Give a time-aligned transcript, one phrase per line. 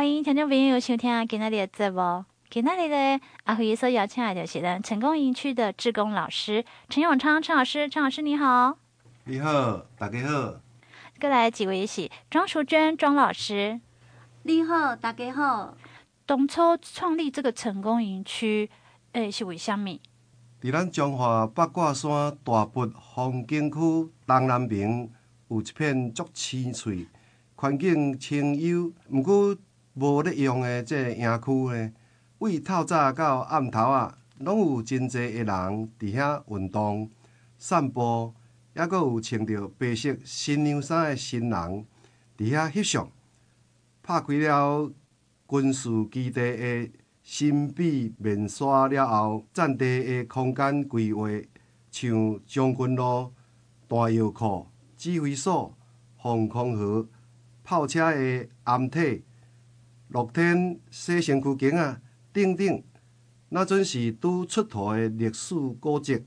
[0.00, 2.24] 欢迎听众朋友收听今天的节目。
[2.48, 8.78] 今天的阿辉所邀请来的是咱成功营区的志工老师陈永昌陈老师，陈老师你好。
[9.24, 10.54] 你好，大家好。
[11.20, 13.78] 过来几位是庄淑娟庄老师。
[14.44, 15.76] 你好，大家好。
[16.24, 18.70] 当初创立这个成功营区，
[19.12, 20.00] 诶，是为虾米？
[20.62, 22.10] 伫咱中华八卦山
[22.42, 23.78] 大佛风景区
[24.26, 25.10] 东南边
[25.48, 27.06] 有一片足青翠、
[27.56, 29.54] 环境清幽，毋过
[30.00, 31.92] 无咧用的这营区呢，
[32.38, 37.10] 为透早到暗头啊，拢有真侪个人伫遐运动、
[37.58, 38.32] 散步，
[38.74, 41.86] 抑阁有穿着白色新娘衫的新人
[42.38, 43.10] 伫遐翕相，
[44.02, 44.90] 拍开了。
[45.46, 46.90] 军事基地的
[47.24, 51.28] 神秘面纱了后，占地的空间规划
[51.90, 53.32] 像将军路、
[53.88, 55.76] 弹药库、指挥所、
[56.22, 57.04] 防空壕、
[57.64, 59.24] 炮车的掩体、
[60.10, 62.00] 露天洗身躯间啊
[62.32, 62.82] 等等，
[63.48, 66.22] 那准是拄出土的历史古迹，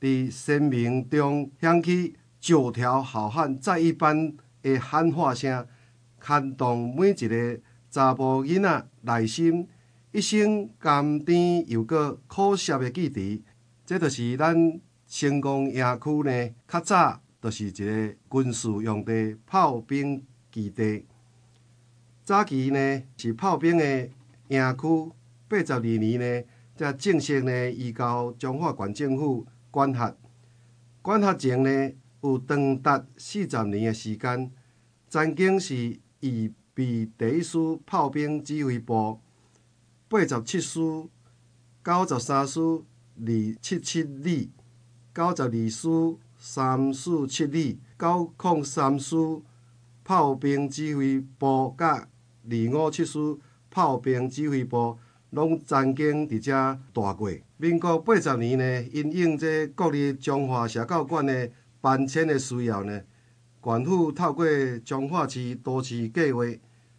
[0.00, 5.66] 伫生命中响起九条好汉再一般的喊话声，
[6.24, 7.60] 牵动每一个。
[7.90, 9.66] 查甫囡仔内心
[10.12, 13.42] 一生甘甜又阁苦涩的记忆，
[13.86, 16.50] 这就是咱成功营区呢。
[16.68, 20.22] 较早就是一个军事用地炮兵
[20.52, 21.06] 基地。
[22.28, 24.06] 早期呢是炮兵的
[24.48, 25.12] 营区，
[25.48, 30.14] 八十二年呢才正式呢移交彰化县政府管辖。
[31.00, 31.90] 管辖前呢
[32.20, 34.52] 有长达四十年的时间，
[35.08, 36.52] 曾经是以。
[36.76, 39.18] 为第一师炮兵指挥部，
[40.06, 40.78] 八十七师、
[41.82, 44.48] 九十三师二七七旅、
[45.12, 45.88] 九十二师
[46.38, 49.16] 三四七旅、九矿三师
[50.04, 52.06] 炮兵指挥部，甲
[52.50, 53.18] 二五七师
[53.70, 54.98] 炮兵指挥部，
[55.30, 57.30] 拢曾经伫遮待过。
[57.58, 61.50] 民国八十年呢，因应这国立中华社教馆的
[61.80, 63.02] 搬迁的需要呢，
[63.62, 64.46] 县府透过
[64.84, 66.44] 彰化市都市计划。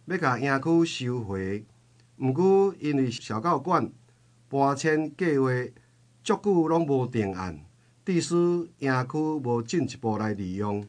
[0.06, 1.64] 要甲营区收回，
[2.18, 3.90] 毋过因为社教馆
[4.48, 5.48] 搬迁计划
[6.24, 7.60] 足久拢无定案，
[8.04, 8.34] 致使
[8.78, 10.84] 营区无进一步来利用。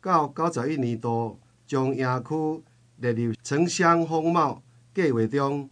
[0.00, 2.62] 到九十一年度，将营区
[2.96, 4.62] 列入城乡风貌
[4.94, 5.68] 计划中，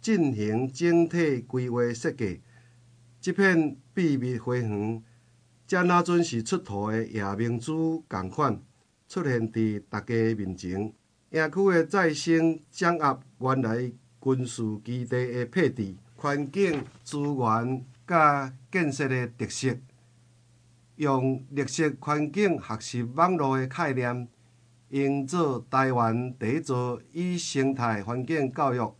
[0.00, 2.40] 进行整体规划设计。
[3.20, 5.02] 这片秘密花园，
[5.66, 8.62] 才若准是出土的夜明珠共款，
[9.08, 10.92] 出现伫大家面前。
[11.30, 13.92] 营区的再生掌握原来
[14.22, 19.76] 军事基地的配置、环境资源甲建设的特色，
[20.96, 24.26] 用绿色环境学习网络的概念，
[24.90, 28.94] 营造台湾第一座以生态环境教育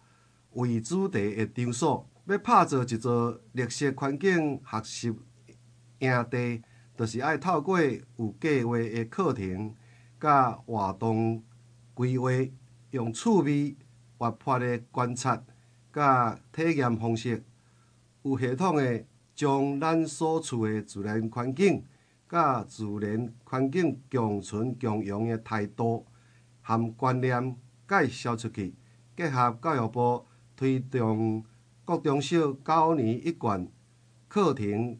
[0.50, 2.08] 为主题的场所。
[2.26, 5.08] 要打造一座绿色环境学习
[6.00, 6.62] 营地，
[6.96, 9.74] 就是爱透过有计划的课程
[10.20, 11.42] 甲活动。
[11.94, 12.30] 规划
[12.90, 13.76] 用趣味、
[14.18, 15.42] 活泼的观察、
[15.92, 17.42] 甲体验方式，
[18.22, 21.82] 有系统的将咱所处的自然环境、
[22.28, 26.06] 甲自然环境共存共用的态度
[26.60, 27.56] 和观念
[27.88, 28.74] 介绍出去，
[29.16, 31.44] 结合教育部推动
[31.84, 33.66] 国中小九年一贯
[34.28, 34.98] 课程，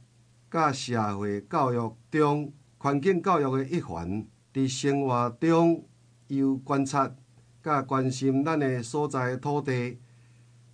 [0.50, 5.84] 甲社会教育中环境教育的一环，伫生活中。
[6.28, 7.10] 由观察，
[7.62, 9.98] 甲关心咱的所在土地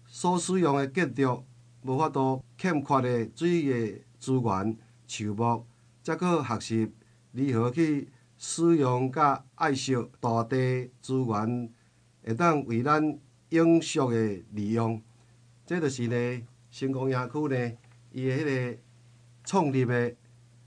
[0.05, 1.45] 所使用的建筑，
[1.83, 4.77] 无法度欠缺的水的资源、
[5.07, 5.65] 树木，
[6.05, 6.93] 则可学习
[7.33, 11.71] 如何去使用甲爱惜大地资源，
[12.23, 15.03] 会当为咱永续的利用。
[15.67, 17.73] 这就是呢，成功营区呢，
[18.13, 18.79] 伊的迄个
[19.45, 20.15] 创立的。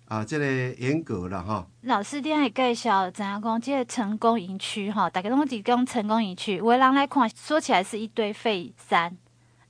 [0.10, 0.46] 啊，这个
[0.76, 1.68] 严格了哈。
[1.82, 3.60] 老师，你还介绍怎样讲？
[3.60, 9.18] 即个成功营区哈，大家拢是讲成功营区，有的人来看，说起来是一堆废山，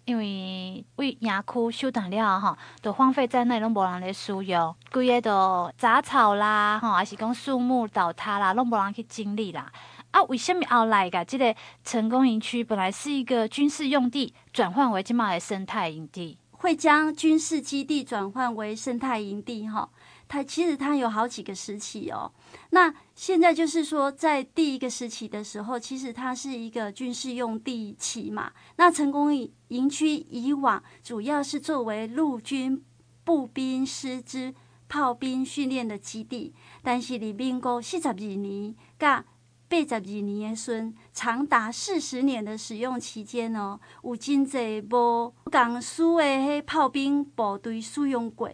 [0.08, 9.70] 因为为营区修断了哈，都荒废在那，拢无人来使用，规个都杂草啦，哈，还是讲树木倒塌啦，拢无人去整理啦。
[10.12, 16.38] 啊，为什么后来噶这个成功营区本来是一个军事用地，转换为今嘛的生态营地？
[16.52, 19.90] 会将军事基地转换为生态营地哈？
[20.30, 22.32] 它其实它有好几个时期哦。
[22.72, 28.52] 那现在就是说，在第一个时期的时候，其实它是一个军事用地期嘛。
[28.78, 32.84] 那成功营营区以往主要是作为陆军
[33.24, 34.54] 步兵师资、
[34.88, 39.26] 炮兵训练的基地，但是李民国四十二年，甲
[39.68, 48.50] 八十二年的孙，长达四十年的使用期间哦，有真济无共使的迄炮兵部队使用过。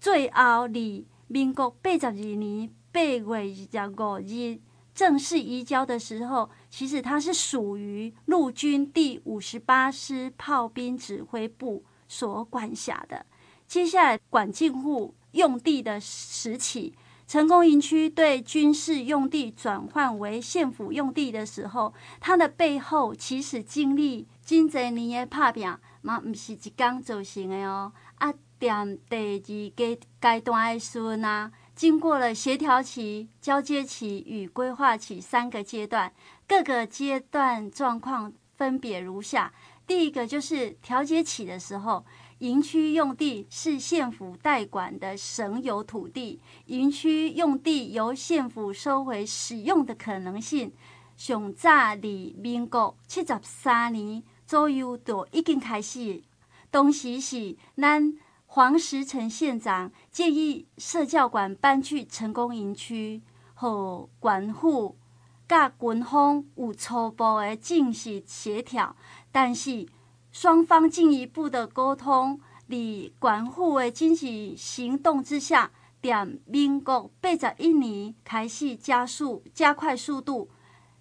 [0.00, 4.58] 最后，离民国八十二年八月二十五日
[4.96, 13.26] 正式移交的时候，其实它是属于陆军第五十八师炮兵指挥部所管辖的。
[13.68, 16.94] 接下来，管境户用地的时期。
[17.28, 25.68] 成功营区对军事用地转换为县府用地的时候，它的背后其实经历真侪年的打拼，
[26.02, 27.92] 嘛不是一天造成的哦。
[28.14, 36.10] 啊，点第二阶阶段的时阵啊，经过了协调期、交接期与规划期三个阶段，
[36.48, 39.52] 各个阶段状况分别如下：
[39.86, 42.04] 第一个就是调节期的时候。
[42.40, 50.70] 营区用地是县府代管的省有土地，营区用地由县府收回使用的可能性，
[51.16, 56.22] 上早离民国七十三年左右就已经开始。
[56.70, 58.14] 当时是咱
[58.56, 63.20] 黄石城县长建议社教馆搬去成功营区，
[63.52, 64.96] 和管护
[65.46, 68.96] 甲军方有初步的进行协调，
[69.30, 69.86] 但是。
[70.32, 72.76] 双方进一步的沟通，在
[73.18, 75.70] 管护的经济行动之下，
[76.00, 80.48] 点民国八十一年开始加速加快速度，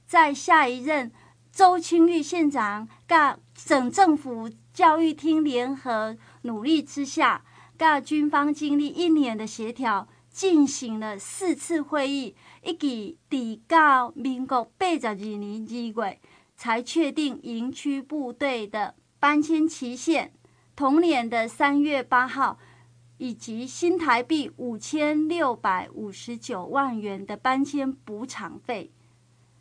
[0.06, 1.10] 在下一任
[1.54, 7.45] 周清玉县长甲省政府教育厅联合努力之下，
[7.77, 16.19] 跟军方经历一年的协调，进行了四次会议，一直抵到民国八十二年二月，
[16.57, 18.95] 才确定营区部队的。
[19.18, 20.33] 搬迁期限，
[20.75, 22.60] 同年的三月八号，
[23.18, 28.92] 以及新台币五千六百五十九万元的搬迁补偿费，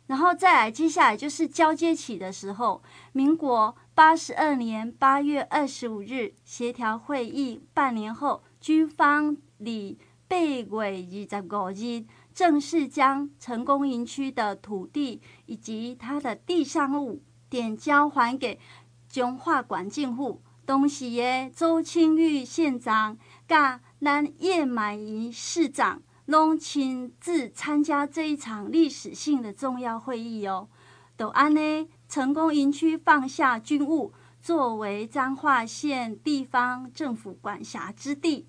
[0.07, 2.83] 然后再来，接下来就是交接起的时候，
[3.13, 9.97] 民国八十二年八月二十五日协调会议半年后，军方以
[10.27, 18.59] 八月二十五日正式将成功营区的土地以及它的地上物点交还给。
[19.07, 30.67] 彰化管境户，当时耶周清玉县长、甲咱叶满仪市长，拢亲自参加这一场历史性的重要会议哦。
[31.15, 38.45] 都安呢，成功营区放下军务，作为彰化县地方政府管辖之地。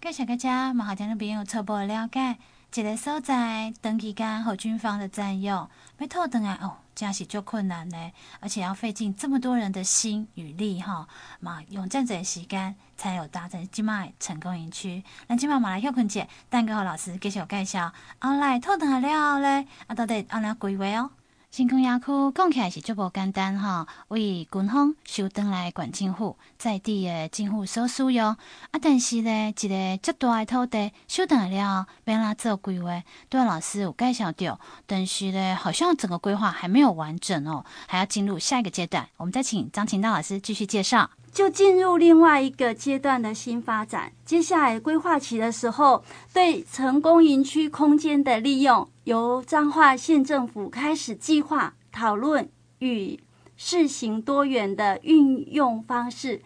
[0.00, 2.36] 感谢大家，马好将的朋友初步了解，
[2.70, 6.76] 这个所在长期间和军方的占用，要讨回来哦。
[6.94, 8.10] 这样是就困难呢，
[8.40, 11.06] 而且要费尽这么多人的心与力哈，
[11.40, 15.04] 嘛用这样子的时间才有达成今麦成功营区。
[15.26, 21.10] 那今麦马来休困节，蛋哥和老师继续介绍，后来讨回来了咧，啊到底安怎规划哦？
[21.50, 28.38] 新丰野区讲起来是足无简单哈，为军方收登来管政府，在地的政府所使用啊，
[28.82, 33.02] 但是呢，一个足大的土地收回来了，要来做规划？
[33.30, 39.08] 对老师有介绍到，但是呢，好像整个规划还没有完整哦，还要进入下一个阶段。
[39.16, 41.08] 我们再请张琴道老师继续介绍。
[41.36, 44.10] 就进入另外一个阶段的新发展。
[44.24, 46.02] 接下来规划期的时候，
[46.32, 52.48] 对成功营区空间的利用，由彰化县政府开始计划讨论
[52.78, 53.20] 与
[53.54, 56.40] 试行多元的运用方式。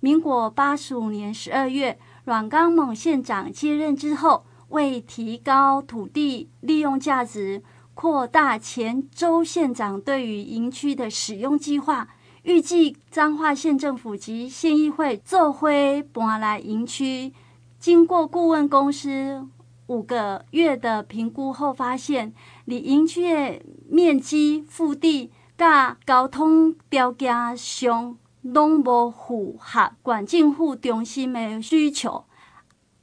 [0.00, 12.08] 民国八十五年十二月，阮刚猛县长接任之后，为提高土地利用价值，扩大前周县长对于营区的使用计划。
[12.50, 15.68] 预计彰化县政府及县议会做伙
[16.12, 17.32] 搬来营区，
[17.78, 19.46] 经过顾问公司
[19.86, 32.24] 五个月的评估后，发现离营区的面积、腹地、甲交通条件上拢无符合管境户中心的需求，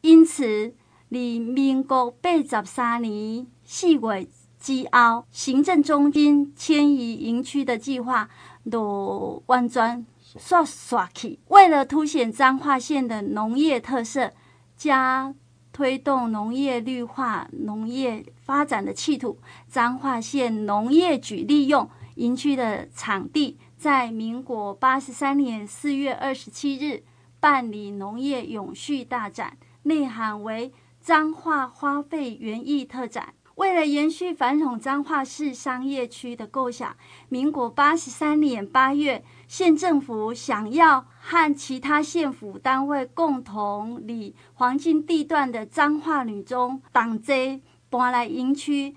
[0.01, 0.73] 因此
[1.07, 4.27] 离民国八十三年四月
[4.59, 8.29] 之后，行政中心迁移营区的计划。
[8.69, 10.05] 都完全
[10.37, 11.39] 刷刷去。
[11.47, 14.31] 为了凸显彰化县的农业特色，
[14.75, 15.33] 加
[15.71, 27.03] 推动农业绿化、农业发展的企图，彰化县农业局利用营区的场地，在民国八十三年四月二十七日
[27.39, 33.33] 办理农业永续大展，内涵为彰化花卉园艺特展。
[33.57, 36.95] 为了延续传统彰化市商业区的构想，
[37.27, 47.59] 民国八十三年八月，县政府想要和其他县府单位共同以黄金地段的彰化女中党街
[47.89, 48.95] 搬来营区，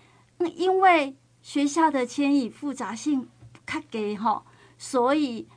[0.55, 3.27] 因为学校的迁移复杂性
[3.67, 4.45] 较低吼，
[4.77, 5.49] 所以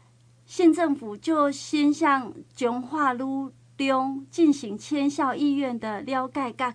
[0.45, 6.73] 县政府就先向彰化路中进行迁校意愿的了解甲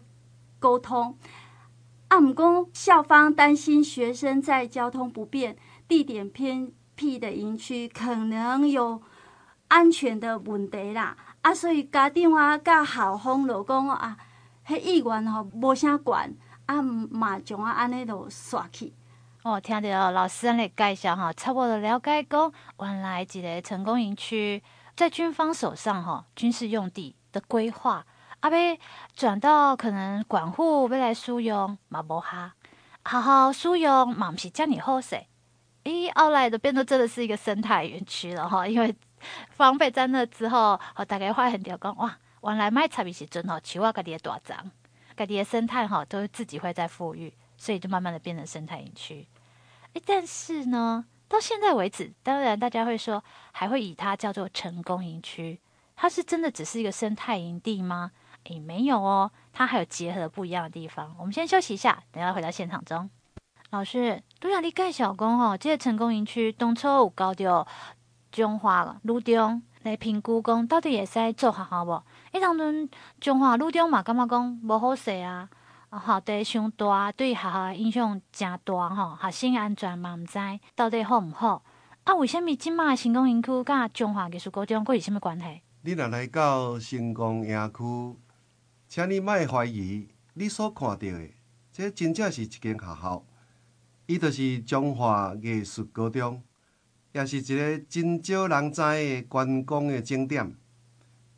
[0.58, 1.16] 沟通。
[2.08, 9.02] 啊，毋过校方担心学生在交通不便、地点偏僻的营区可能有
[9.68, 11.16] 安全的问题啦。
[11.42, 14.16] 啊，所以家长啊，甲校方就讲啊，
[14.66, 16.34] 迄意愿吼无啥管，
[16.66, 18.94] 啊嘛将啊安尼就煞去。
[19.42, 24.62] 哦，听到老师安尼介绍哈，差不多了解讲，原来一个成功营区
[24.96, 28.04] 在军方手上哈，军事用地的规划，
[28.40, 28.78] 啊，要
[29.14, 32.54] 转到可能管护要来使用嘛无哈，
[33.02, 35.20] 好好使用嘛毋是遮尔好势。
[35.84, 38.94] 咦，后来就变得真的是一个生态园区了哈，因为
[39.50, 44.70] 防备在那之后，哦，大概发现到讲哇，原来卖茶米时阵吼，树啊家己的大长，
[45.16, 47.32] 家己的生态哈，都自己会在富裕。
[47.60, 49.26] 所以就慢慢的变成生态园区，
[49.92, 55.58] 诶，但是呢，到现在为止，当然大家会说，还会以它叫做成功营区，
[55.96, 58.12] 它是真的只是一个生态营地吗？
[58.48, 61.14] 诶，没有哦，它还有结合不一样的地方。
[61.18, 63.08] 我们先休息一下，等下回到现场中。
[63.70, 67.66] 老师，都让你盖小工哦，这个成功营区当初有交到
[68.32, 72.02] 彰化路中来评估工，到底会使做好好不？
[72.32, 72.88] 诶，当阵
[73.20, 75.48] 彰化路中嘛，感觉讲无好势啊。
[75.90, 80.38] 啊，校地伤大，对学校影响诚大吼，学生安全嘛毋知
[80.74, 81.62] 到底好毋好？
[82.04, 85.62] 啊，为虾米即马成功营区甲彰化艺术高中佫有啥物关系？
[85.82, 88.18] 你若来到成功营区，
[88.88, 91.30] 请你莫怀疑，你所看到的，
[91.70, 93.22] 这真正是一间学校，
[94.06, 96.42] 伊就是彰化艺术高中，
[97.12, 100.56] 也是一个真少人知的观光的景点。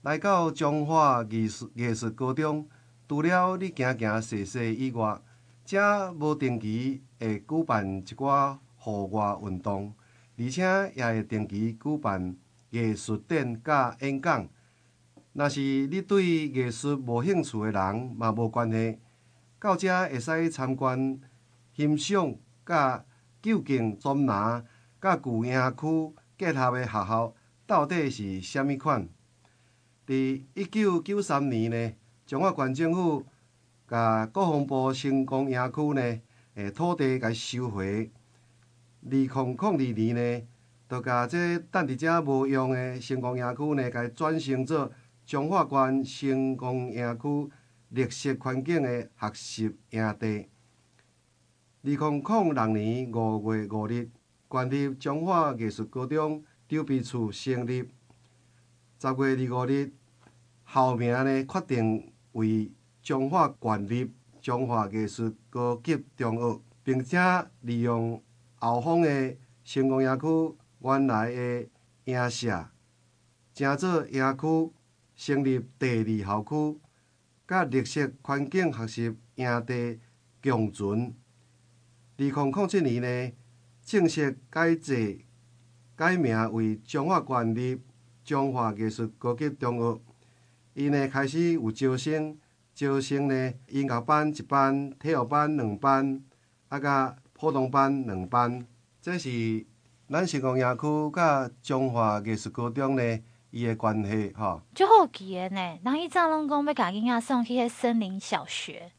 [0.02, 2.68] 来到彰化艺术艺术高中。
[3.08, 5.20] 除了你行行踅踅以外，
[5.64, 9.92] 遮无定期会举办一寡户外运动，
[10.38, 12.36] 而且也会定期举办
[12.70, 14.48] 艺术展甲演讲。
[15.32, 18.98] 若是你对艺术无兴趣的人，嘛无关系，
[19.60, 21.20] 到遮会使参观、
[21.74, 22.34] 欣赏
[22.66, 23.04] 甲
[23.40, 24.64] 究竟中南
[25.00, 27.34] 甲旧营区结合的学校
[27.66, 29.08] 到底是啥物款？
[30.06, 31.92] 伫一九九三年呢？
[32.26, 33.24] 彰化县政府
[33.88, 36.20] 甲国防部成功营区呢，
[36.54, 38.10] 诶土地甲收回。
[39.02, 40.46] 二零零二年呢，
[40.88, 44.90] 就甲这等伫遮无用的成功营区呢，甲转型做
[45.30, 47.52] 彰化县成功营区
[47.90, 50.48] 绿色环境的学习营地。
[51.84, 54.10] 二零零六年五月五日，
[54.48, 57.88] 关立彰化艺术高中筹备处成立。
[58.98, 59.92] 十月二五日，
[60.66, 62.12] 校名呢确定。
[62.32, 67.18] 为彰化县立彰化艺术高级中学，并且
[67.60, 68.20] 利用
[68.56, 71.68] 后方的成功营区原来的
[72.06, 72.68] 营舍，
[73.54, 74.72] 整座营区
[75.22, 76.80] 成立第二校区，
[77.46, 80.00] 甲绿色环境学习营地
[80.42, 81.14] 共存。
[82.16, 83.32] 二零零七年呢，
[83.84, 85.20] 正式改制
[85.94, 87.82] 改名为彰化县立
[88.24, 90.00] 彰化艺术高级中学。
[90.72, 92.38] 伊呢开始有招生，
[92.74, 96.22] 招生呢音乐班一班，体育班两班，
[96.68, 98.66] 啊甲普通班两班。
[99.02, 99.66] 这是
[100.08, 104.60] 咱成功营区甲彰化艺术高中呢伊的关系吼。
[104.74, 108.90] 就好奇的呢，人伊早拢讲要甲囡仔送去迄森林小学，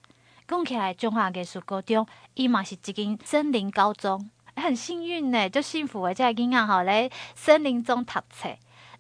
[0.48, 8.50] 讲起来中华艺术高中伊嘛是一间森林高中，很幸运呢，就幸福的，这囡仔吼来森林中读册。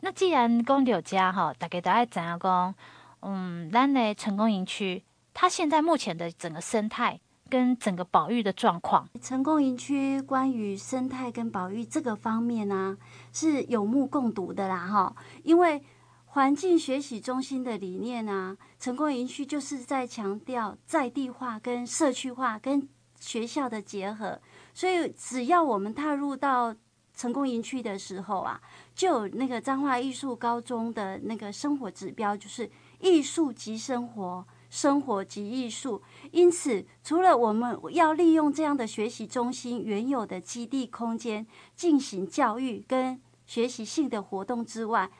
[0.01, 2.75] 那既然讲到这吼，大家都爱知影讲，
[3.22, 5.03] 嗯，咱的成功营区，
[5.34, 7.20] 它现在目前的整个生态
[7.51, 9.10] 跟整个保育的状况。
[9.22, 12.98] 成功营区关于生态跟保育这个方面呢、
[13.34, 15.15] 是有目共睹的啦，哈。
[15.43, 15.84] 因为
[16.27, 22.88] 环境学习中心的理念啊，成功营区就是在强调在地化跟社区化跟
[23.20, 24.39] 学校的结合，
[24.74, 26.74] 所以只要我们踏入到
[27.13, 28.60] 成功营区的时候啊，
[28.96, 36.01] 就有那个彰化艺术高中的那个生活指标，就是艺术即生活，生活及艺术。
[36.32, 45.12] 因此，除了我们要利用这样的学习中心原有的基地空间进行教育跟学习性的活动之外，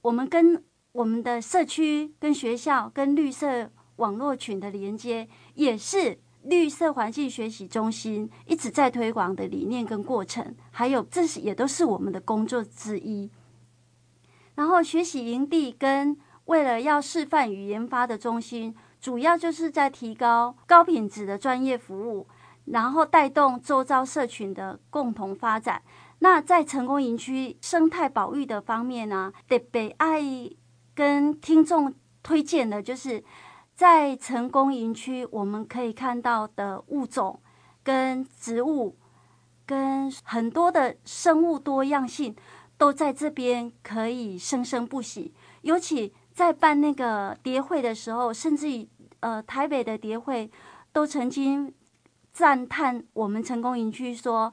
[0.00, 6.18] 我们跟我们的社区、跟学校、跟绿色网络群的连接，也是。
[6.44, 13.30] 绿色环境学习中心一直在推广的理念跟过程，还有这是也都是我们的工作之一。
[14.56, 22.26] 然后学习营地跟为了要示范与研发的中心，主要就是在提高高品质的专业服务，
[22.66, 25.82] 然后带动周遭社群的共同发展。
[26.18, 30.22] 那在成功营区生态保育的方面呢、啊，特别爱
[30.94, 33.24] 跟听众推荐的就是，
[33.74, 37.40] 在成功营区我们可以看到的物种
[37.82, 38.96] 跟植物
[39.66, 42.36] 跟很多的生物多样性
[42.78, 45.34] 都在这边可以生生不息。
[45.62, 48.88] 尤其在办那个蝶会的时候，甚至于
[49.20, 50.50] 呃台北的蝶会
[50.92, 51.72] 都曾经
[52.32, 54.52] 赞叹我们成功营区说。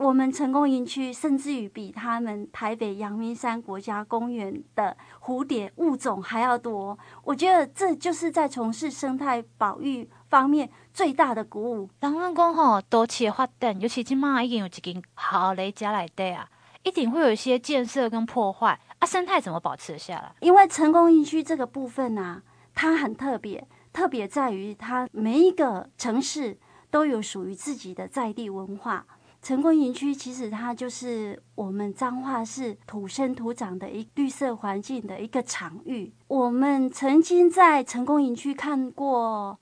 [0.00, 11.90] 我们成功营区甚至于比他们台北阳明山国家公园的蝴蝶物种还要多，我觉得这就是在从事生态保育方面最大的鼓舞。
[12.00, 16.48] 人们讲吼，都市的发展，尤其今嘛已经有一间好雷家来对啊，
[16.82, 20.34] 一定会有一些建设跟破坏啊，生态怎么保持下来？
[20.40, 22.42] 因为成功营区这个部分啊，
[22.74, 26.58] 它很特别，特别在于它每一个城市
[26.90, 29.06] 都有属于自己的在地文化。
[29.40, 36.12] 成功营区其实它就是我们彰化市土生土长的一绿色环境的一个场域。
[36.28, 39.58] 我们曾经在成功营区看过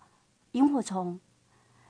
[0.51, 1.21] 萤火虫，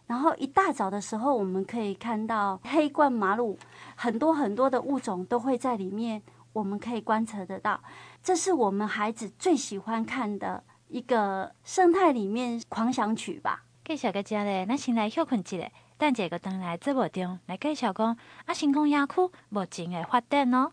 [0.06, 3.56] 然后一大早的时候，我们可以看到黑冠麻鹭，
[3.96, 7.80] 很多很多的物种都会在里面，我们可以观测得到。
[8.22, 13.64] 这是我们孩子最喜欢看的一个生态里面狂想曲吧。
[13.84, 15.70] 介绍个家嘞，那先来休困一下。
[15.96, 19.14] 等这个灯来节目中来介绍讲啊，成功园区
[19.48, 20.70] 目前的发展哦。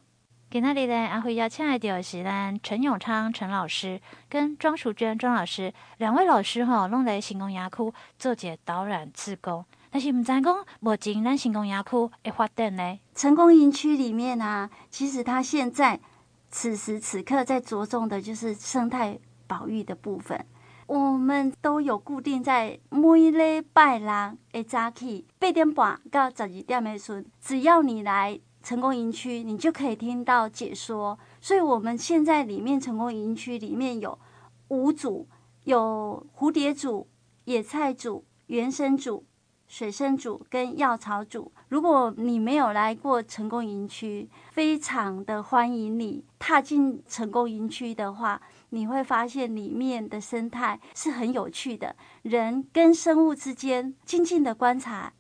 [0.51, 9.65] 今天呢，阿辉邀请来的是咱陈永昌陈老师跟庄淑娟庄老师两位老师哈，拢在成功园区做一个导览志工。
[9.95, 12.99] 但是唔知讲目前咱成功园区会发展呢？
[13.15, 15.97] 成功园区里面啊，其实它现在
[16.49, 20.45] 此时此刻在着重的就是生态保育的部分。
[20.87, 31.17] 我们都有固定在每礼拜六的早起八点半到十二点的时，只要你来成功营区，你就可以听到解说。
[31.39, 34.19] 所以，我们现在里面成功营区里面有
[34.67, 35.25] 五组，
[35.63, 37.07] 有蝴蝶组、
[37.45, 39.23] 野菜组、原生组、
[39.67, 41.51] 水生组跟药草组。
[41.69, 48.41] 如果你没有来过成功营区，非常的欢迎你踏进成功营区的话。
[48.69, 55.13] 你会发现里面的生态是很有趣的，人跟生物之间静静的观察，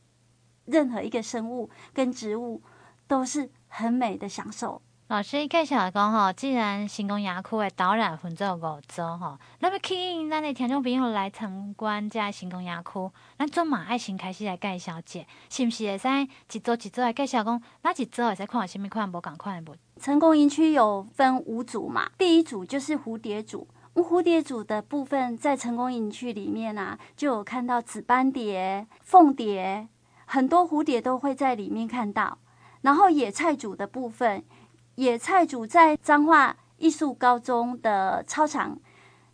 [0.65, 2.61] 任何一个生物跟植物
[3.07, 4.81] 都是很美的享受。
[5.07, 16.07] 老师一开始来讲吼，既然成功园区的导览分做五组哈，那么吸引咱的听众朋友来参观这成功园区，咱总嘛爱先开始来介绍者，是不是会使
[16.53, 19.75] 一组一组来介绍讲，哪一组会使看什么款无共款的物？
[20.01, 23.67] 成功营区有分五组嘛，第一组就是蝴蝶组。
[23.93, 29.87] 蝴蝶组的部分在成功营区里面啊，就有看到紫斑蝶、凤蝶，
[30.25, 32.39] 很多蝴蝶都会在里面看到。
[32.81, 34.43] 然后野菜组的部分，
[34.95, 38.79] 野菜组在彰化艺术高中的操场、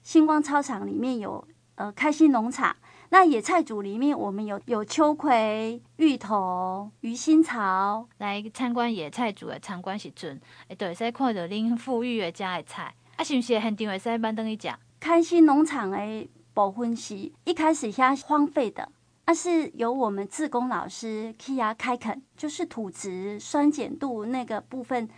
[0.02, 2.76] 星光操场里面有呃开心农场。
[3.10, 8.08] 那野菜组里面，我们有有秋葵、芋头、鱼腥草。
[8.20, 14.80] 来参观野菜组的参观时阵，会对，使看到恁富裕的家的菜，啊，是不是现场会使慢等一讲？
[15.02, 18.88] 开心农场的部分是一开始先荒废的，
[19.26, 25.10] 那是由我们志工老师去啊开垦，就是土质酸碱度那个部分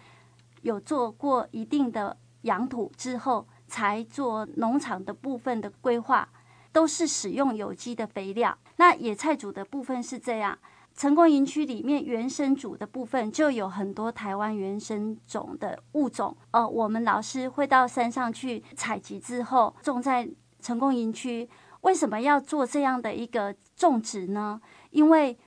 [0.63, 6.27] 有做过一定的养土之后，才做农场的部分的规划。
[6.73, 8.57] 都是使用有机的肥料。
[8.77, 10.57] 那野菜组的部分是这样，
[10.95, 16.35] 成功营区里面原生组的部分就有很多台湾原生种的物种。
[16.49, 20.27] 呃，我们老师会到山上去采集之后，种在
[20.61, 21.47] 成功营区。
[21.81, 24.59] 为什么要做这样的一个种植呢？
[24.89, 25.37] 因为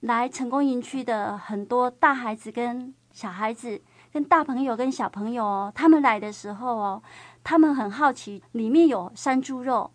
[0.00, 3.80] 来成功营区的很多大孩子跟小孩子，
[4.12, 7.02] 跟大朋友跟小朋友哦，他们来的时候哦，
[7.44, 9.90] 他们很好奇里面有山猪肉。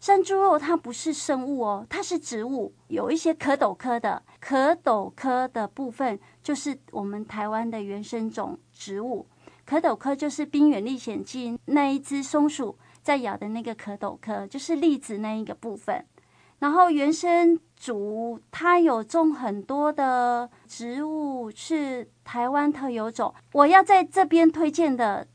[0.00, 9.26] 山猪肉它不是生物哦，它是植物，有一些壳斗科的，壳斗科的部分就是我们台湾的原生种植物。
[9.64, 16.04] 壳斗科就是《冰原历险记》那一只松鼠在咬的那个壳斗科，就是栗子那一个部分。
[16.62, 23.34] 然后原生竹它有种很多的植物，是台湾特有种。
[23.52, 25.26] 我要在这边推荐的，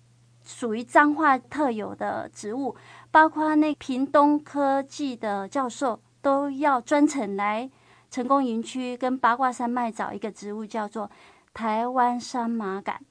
[0.45, 2.73] 属于彰化特有的植物。
[3.11, 7.69] 包括那屏东科技的教授都要专程来
[8.09, 11.11] 成功营区跟八卦山脉找一个植物，叫做
[11.53, 13.01] 台湾山麻杆，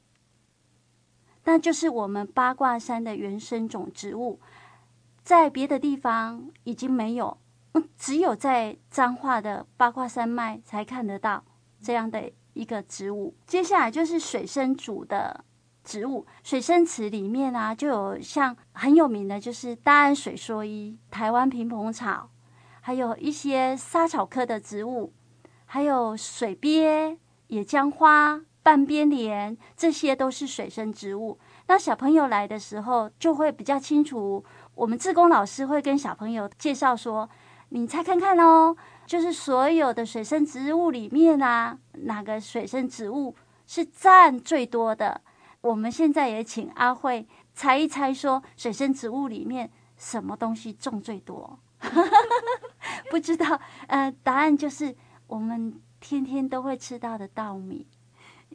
[1.44, 4.40] 那就是我们八卦山的原生种植物，
[5.22, 7.37] 在别的地方已经没有。
[7.97, 11.45] 只有在彰化的八卦山脉才看得到
[11.83, 13.35] 这样的一个植物。
[13.47, 15.45] 接下来就是水生主的
[15.85, 22.31] 植物，水生池里面啊，就有像很有名的，就是大安水蓑衣、台湾平蓬草，
[22.81, 25.12] 还有一些莎草科的植物，
[25.65, 31.39] 还有水鳖、野姜花、半边莲，这些都是水生植物。
[31.69, 34.45] 那小朋友来的时候，就会比较清楚。
[34.75, 37.29] 我们志工老师会跟小朋友介绍说
[37.70, 38.76] ：“你猜看看哦，
[39.07, 43.35] 就是所有的水生植物里面啊，哪个水生植物
[43.66, 45.20] 是占最多的？”
[45.62, 51.59] 我们现在也请阿慧猜一猜，说水生植物里面什么东西种最多？
[53.11, 54.94] 不知道，呃，答案就是
[55.26, 57.87] 我们天天都会吃到的稻米。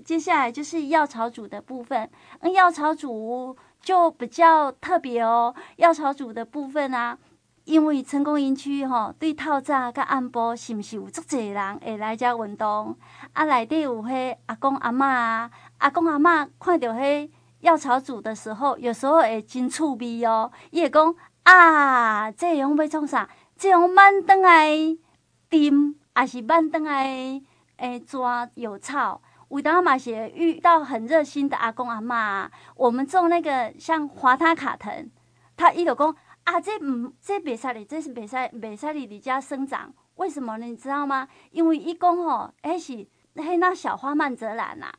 [0.06, 5.54] 接下来就是药草组的部分，嗯，药草组就比较特别哦。
[5.76, 7.18] 药草组的部分啊，
[7.64, 12.98] 因为成功营区吼，对透早甲暗晡是毋是有足侪人会来遮运动？
[13.34, 20.52] 啊，内底有迄阿公阿嬷啊，阿公阿嬷看到迄药草组的时候，有时候会真趣味哦。
[20.72, 23.30] 伊会讲啊，这样要创啥？
[23.56, 24.72] 这样慢登来
[25.50, 27.42] 钉，还是慢登来
[27.78, 29.22] 诶抓有草？
[29.50, 35.10] 有当嘛是遇到很热心的阿公阿嬷，我们种那个像华他卡藤，
[35.58, 36.16] 他伊就讲
[36.52, 40.66] 啊，这唔这别使哩，这是别使别使哩，你家生长，为什么呢？
[40.66, 41.26] 你知道吗？
[41.52, 44.92] 因为伊讲吼，迄是迄那小花曼泽兰呐，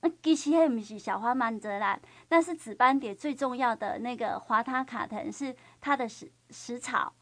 [0.00, 7.12] 那其实迄不是小花曼泽兰，那是紫斑蝶最重要的那个华他卡藤是它的食食草，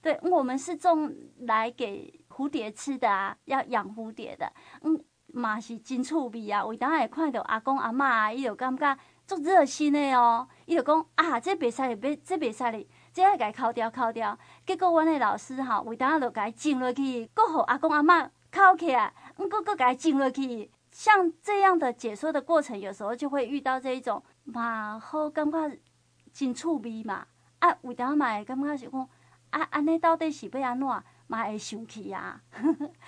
[0.00, 4.98] 对，我们是种来给蝴蝶吃的啊，要养蝴蝶的，嗯。
[5.32, 6.64] 嘛是真趣味啊！
[6.64, 8.96] 我当会看到阿公阿嬷啊，伊就感觉
[9.26, 10.48] 足热心的哦。
[10.64, 14.38] 伊就讲啊，这袂使哩，这袂使哩，这要甲伊抠掉抠掉。
[14.66, 20.70] 结果阮的老师哈，为当就甲伊种落去，搁互阿公阿嬷抠起来，嗯，搁搁甲伊种落去。
[20.90, 25.78] 像这样的解说的过程，有时候就会遇到这一种嘛好感觉
[26.30, 27.26] 真趣味嘛。
[27.60, 29.08] 啊，为当嘛会感觉是讲
[29.48, 30.86] 啊，安尼到底是要安怎？
[31.28, 32.38] 嘛会生气啊！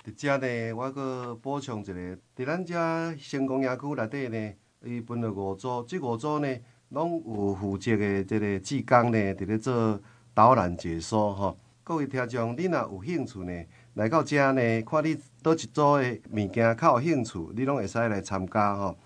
[0.03, 1.93] 伫遮呢，我阁补充一个，
[2.35, 6.57] 伫咱遮成功野区内底呢，伊分了五组，即五组呢，
[6.89, 9.99] 拢有负责的即个志工呢，伫咧做
[10.33, 11.57] 导览解说吼。
[11.83, 18.97] 各位听众，你若有兴趣呢，来到遮呢，看你倒一组的物件较有兴趣，你拢会使来参加吼。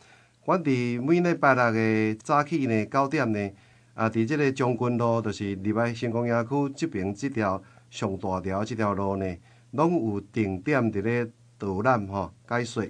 [0.45, 3.51] 阮伫每礼拜六的早起呢，九点呢，
[3.95, 7.61] 啊，伫即个将军路，就是入来成功营区即边即条。
[7.89, 9.37] 上大条即条路呢，
[9.69, 12.83] 拢有定点伫咧导览吼解说。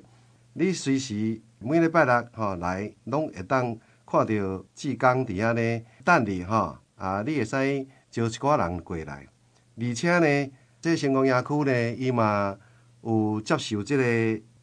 [0.54, 3.76] 你随时每礼拜六吼来，拢会当
[4.14, 6.78] 看到志工伫遐呢等你吼。
[6.96, 9.28] 啊，你会使招一寡人过来。
[9.76, 12.56] 而且呢，这成功营区呢，伊嘛
[13.02, 14.04] 有接受即个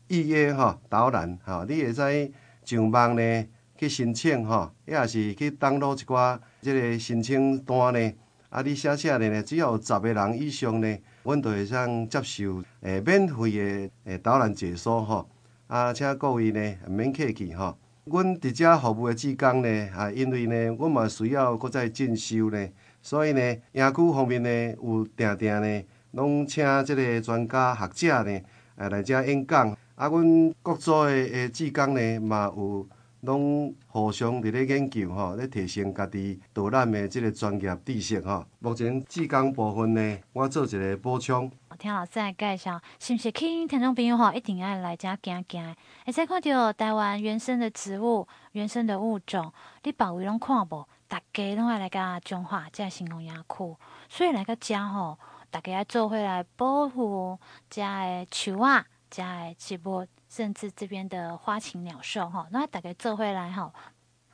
[0.06, 1.64] 预约吼导览吼。
[1.64, 2.32] 你会使
[2.64, 8.12] 上网呢去申请吼，抑也是去登录一寡即个申请单呢。
[8.50, 8.62] 啊！
[8.62, 9.42] 你写写咧呢？
[9.42, 15.28] 只要有十个人以上呢，阮都会当接受诶免费诶诶导览解说吼。
[15.66, 17.76] 啊，请各位呢免客气吼。
[18.04, 22.68] 阮伫遮服务诶志工呢，啊，因为呢，阮嘛需要搁再进修呢，
[23.02, 23.40] 所以呢，
[23.72, 24.48] 野区方面呢，
[24.82, 25.82] 有定定呢，
[26.12, 28.40] 拢请即个专家学者呢，
[28.76, 29.76] 啊来遮演讲。
[29.94, 32.88] 啊，阮各组诶诶志工呢，嘛有。
[33.22, 38.44] 拢互相伫咧研究吼，咧提升家己导览的即个专业知识吼。
[38.60, 41.50] 目前志工部分呢，我做一个补充。
[41.78, 49.52] 听老师来介绍，是毋是去听众朋友吼，一定要来遮行行，会使看到台湾原生的植物、原生的物种，
[49.84, 53.76] 你别位拢看无，大家拢爱来甲中华遮成功野区，
[54.08, 55.18] 所以来个遮吼，
[55.50, 60.06] 大家要做伙来保护遮的树仔、遮的植物。
[60.30, 63.72] 甚至这边的花禽鸟兽哈，那大概做回来哈，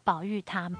[0.04, 0.70] 保育它。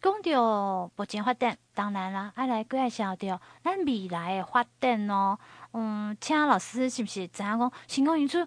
[0.00, 5.38] 讲到目前发展，当然啦，爱来介绍到咱未来的发展哦。
[5.72, 7.70] 嗯，请老师是不是怎样讲？
[7.86, 8.38] 成功营区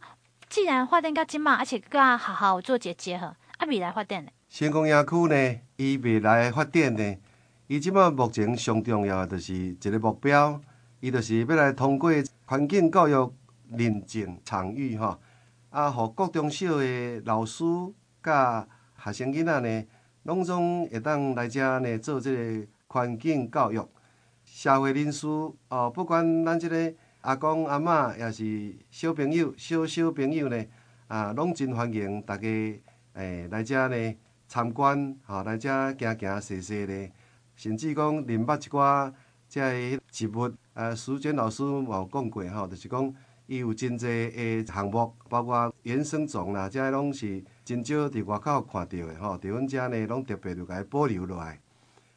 [0.49, 3.27] 既然发展到这么，而且佮好好做结结合，
[3.57, 4.31] 啊，未来发展呢？
[4.49, 7.15] 成功营区呢，伊未来的发展呢，
[7.67, 10.59] 伊即马目前上重要的就是一个目标，
[10.99, 12.11] 伊就是要来通过
[12.45, 13.33] 环境教育
[13.69, 15.19] 认证场域哈。
[15.77, 17.63] 啊，互各中小的老师
[18.23, 19.85] 甲学生囡仔呢，
[20.23, 23.87] 拢总会当来遮呢做即个环境教育。
[24.43, 25.27] 社会人士
[25.69, 30.65] 哦，不管咱即个阿公阿嬷，也是小朋友、小小朋友呢，
[31.09, 32.47] 啊，拢真欢迎大家
[33.13, 34.15] 诶、来遮呢
[34.47, 37.11] 参观，吼、来遮行行踅踅咧，
[37.55, 39.13] 甚至讲认捌一寡
[39.47, 43.13] 遮个植物，啊，苏娟老师有讲过吼，就是讲
[43.47, 51.59] 伊有真济诶项目，包括原生种啦，遮拢是真少伫外口看到诶吼，伫阮遮呢拢特别着甲伊保留落来。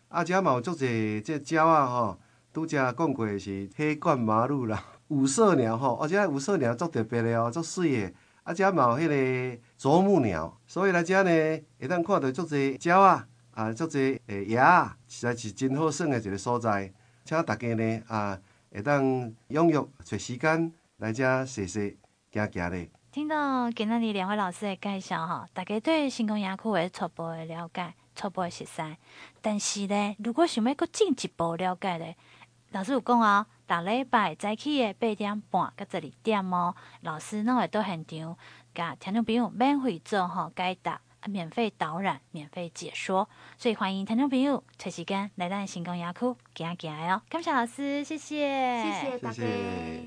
[0.08, 2.18] 啊，遮嘛有足济这鸟啊吼，
[2.52, 8.14] 拄则讲过是黑冠麻鹭啦，五色鸟吼，而且五色鸟足特别诶哦，足水诶。
[8.42, 11.30] 啊，遮嘛有迄个啄木鸟，所以来遮呢
[11.78, 16.92] 会当看到足济鸟啊，啊，足济诶野啊，实在是真好耍诶一个所在。
[17.24, 18.36] 请大家呢啊，
[18.72, 19.04] 会当
[19.50, 21.96] 踊跃找时间来遮踅踅
[22.30, 22.90] 行行咧。
[23.10, 28.82] 听到今日两位老师的介绍哈，大家对成功营区有初步的了解、初步的熟悉。
[29.40, 32.16] 但是呢，如果想要搁进一步了解咧，
[32.72, 38.36] 老师有讲哦，逐礼拜早起的八点半到十二点哦，老师拢会到现场，
[38.74, 41.00] 甲听众朋友免费做吼解答。
[41.20, 47.20] 啊，免费导览，免费解说，所以欢迎听众朋友找时间来咱成功营区行行哦。
[47.28, 49.34] 感谢老师，谢谢，谢谢大家。
[49.34, 50.00] 谢谢。